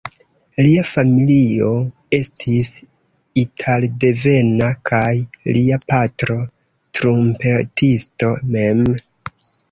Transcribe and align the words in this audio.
Lia 0.65 0.83
familio 0.91 1.65
estis 2.17 2.71
italdevena 3.41 4.69
kaj 4.91 5.01
lia 5.57 5.79
patro 5.93 6.37
trumpetisto 7.01 8.31
mem. 8.57 8.83